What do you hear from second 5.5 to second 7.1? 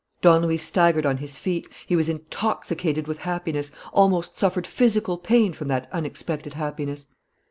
from that unexpected happiness.